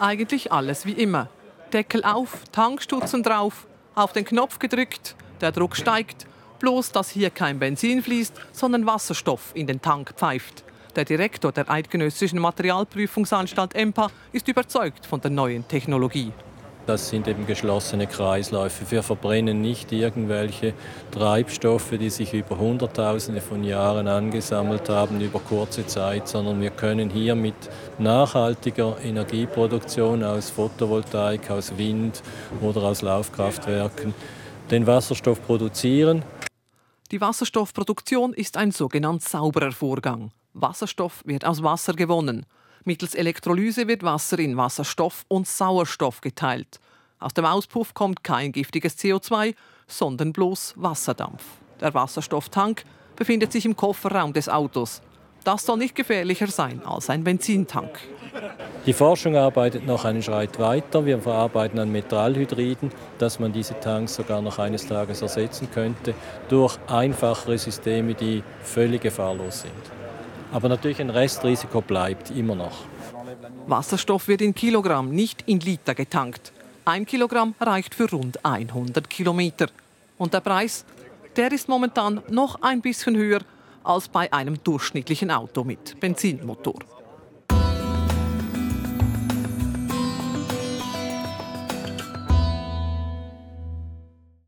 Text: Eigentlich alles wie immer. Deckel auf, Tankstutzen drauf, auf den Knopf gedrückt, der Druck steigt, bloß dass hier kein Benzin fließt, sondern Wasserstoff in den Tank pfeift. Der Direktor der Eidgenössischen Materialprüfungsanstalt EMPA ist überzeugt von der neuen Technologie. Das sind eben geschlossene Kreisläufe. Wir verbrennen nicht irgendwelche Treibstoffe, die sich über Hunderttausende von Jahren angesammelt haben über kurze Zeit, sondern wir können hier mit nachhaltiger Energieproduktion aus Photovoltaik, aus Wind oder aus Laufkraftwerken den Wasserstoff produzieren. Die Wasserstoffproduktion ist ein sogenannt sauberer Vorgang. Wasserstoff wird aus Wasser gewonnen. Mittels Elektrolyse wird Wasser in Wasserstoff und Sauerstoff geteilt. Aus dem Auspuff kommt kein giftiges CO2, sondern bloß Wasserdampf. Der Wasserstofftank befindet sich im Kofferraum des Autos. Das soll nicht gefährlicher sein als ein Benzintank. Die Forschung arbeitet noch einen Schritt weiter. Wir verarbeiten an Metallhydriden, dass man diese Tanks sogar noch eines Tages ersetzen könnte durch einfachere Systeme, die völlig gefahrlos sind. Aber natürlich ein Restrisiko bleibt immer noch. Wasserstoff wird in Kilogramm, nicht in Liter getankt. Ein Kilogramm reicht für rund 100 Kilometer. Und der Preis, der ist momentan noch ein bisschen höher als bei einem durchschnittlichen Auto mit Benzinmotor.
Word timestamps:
Eigentlich 0.00 0.52
alles 0.52 0.86
wie 0.86 0.92
immer. 0.92 1.28
Deckel 1.72 2.04
auf, 2.04 2.44
Tankstutzen 2.52 3.24
drauf, 3.24 3.66
auf 3.96 4.12
den 4.12 4.24
Knopf 4.24 4.60
gedrückt, 4.60 5.16
der 5.40 5.50
Druck 5.50 5.76
steigt, 5.76 6.26
bloß 6.60 6.92
dass 6.92 7.10
hier 7.10 7.30
kein 7.30 7.58
Benzin 7.58 8.02
fließt, 8.02 8.32
sondern 8.52 8.86
Wasserstoff 8.86 9.50
in 9.54 9.66
den 9.66 9.82
Tank 9.82 10.14
pfeift. 10.16 10.62
Der 10.94 11.04
Direktor 11.04 11.50
der 11.50 11.68
Eidgenössischen 11.68 12.38
Materialprüfungsanstalt 12.38 13.74
EMPA 13.74 14.10
ist 14.32 14.46
überzeugt 14.46 15.04
von 15.04 15.20
der 15.20 15.32
neuen 15.32 15.66
Technologie. 15.66 16.32
Das 16.88 17.10
sind 17.10 17.28
eben 17.28 17.46
geschlossene 17.46 18.06
Kreisläufe. 18.06 18.90
Wir 18.90 19.02
verbrennen 19.02 19.60
nicht 19.60 19.92
irgendwelche 19.92 20.72
Treibstoffe, 21.10 21.90
die 21.90 22.08
sich 22.08 22.32
über 22.32 22.56
Hunderttausende 22.56 23.42
von 23.42 23.62
Jahren 23.62 24.08
angesammelt 24.08 24.88
haben 24.88 25.20
über 25.20 25.38
kurze 25.38 25.86
Zeit, 25.86 26.26
sondern 26.28 26.62
wir 26.62 26.70
können 26.70 27.10
hier 27.10 27.34
mit 27.34 27.56
nachhaltiger 27.98 28.96
Energieproduktion 29.04 30.24
aus 30.24 30.48
Photovoltaik, 30.48 31.50
aus 31.50 31.76
Wind 31.76 32.22
oder 32.62 32.84
aus 32.84 33.02
Laufkraftwerken 33.02 34.14
den 34.70 34.86
Wasserstoff 34.86 35.42
produzieren. 35.42 36.24
Die 37.10 37.20
Wasserstoffproduktion 37.20 38.32
ist 38.32 38.56
ein 38.56 38.70
sogenannt 38.70 39.22
sauberer 39.22 39.72
Vorgang. 39.72 40.30
Wasserstoff 40.54 41.20
wird 41.26 41.44
aus 41.44 41.62
Wasser 41.62 41.92
gewonnen. 41.92 42.46
Mittels 42.84 43.14
Elektrolyse 43.14 43.88
wird 43.88 44.02
Wasser 44.02 44.38
in 44.38 44.56
Wasserstoff 44.56 45.24
und 45.28 45.46
Sauerstoff 45.46 46.20
geteilt. 46.20 46.80
Aus 47.18 47.34
dem 47.34 47.44
Auspuff 47.44 47.94
kommt 47.94 48.22
kein 48.22 48.52
giftiges 48.52 48.96
CO2, 48.98 49.54
sondern 49.86 50.32
bloß 50.32 50.74
Wasserdampf. 50.76 51.42
Der 51.80 51.94
Wasserstofftank 51.94 52.84
befindet 53.16 53.52
sich 53.52 53.64
im 53.64 53.76
Kofferraum 53.76 54.32
des 54.32 54.48
Autos. 54.48 55.02
Das 55.44 55.64
soll 55.64 55.78
nicht 55.78 55.94
gefährlicher 55.94 56.48
sein 56.48 56.84
als 56.84 57.10
ein 57.10 57.24
Benzintank. 57.24 57.98
Die 58.86 58.92
Forschung 58.92 59.36
arbeitet 59.36 59.86
noch 59.86 60.04
einen 60.04 60.22
Schritt 60.22 60.58
weiter. 60.58 61.04
Wir 61.06 61.18
verarbeiten 61.18 61.78
an 61.78 61.90
Metallhydriden, 61.90 62.90
dass 63.18 63.38
man 63.38 63.52
diese 63.52 63.78
Tanks 63.80 64.14
sogar 64.14 64.42
noch 64.42 64.58
eines 64.58 64.86
Tages 64.86 65.22
ersetzen 65.22 65.68
könnte 65.72 66.14
durch 66.48 66.78
einfachere 66.86 67.58
Systeme, 67.58 68.14
die 68.14 68.42
völlig 68.62 69.02
gefahrlos 69.02 69.62
sind. 69.62 69.72
Aber 70.52 70.68
natürlich 70.68 71.00
ein 71.00 71.10
Restrisiko 71.10 71.80
bleibt 71.80 72.30
immer 72.30 72.54
noch. 72.54 72.84
Wasserstoff 73.66 74.28
wird 74.28 74.40
in 74.40 74.54
Kilogramm, 74.54 75.10
nicht 75.10 75.42
in 75.46 75.60
Liter 75.60 75.94
getankt. 75.94 76.52
Ein 76.84 77.04
Kilogramm 77.04 77.54
reicht 77.60 77.94
für 77.94 78.10
rund 78.10 78.44
100 78.44 79.10
Kilometer. 79.10 79.66
Und 80.16 80.32
der 80.32 80.40
Preis, 80.40 80.86
der 81.36 81.52
ist 81.52 81.68
momentan 81.68 82.22
noch 82.30 82.62
ein 82.62 82.80
bisschen 82.80 83.14
höher 83.14 83.40
als 83.84 84.08
bei 84.08 84.32
einem 84.32 84.62
durchschnittlichen 84.64 85.30
Auto 85.30 85.64
mit 85.64 86.00
Benzinmotor. 86.00 86.78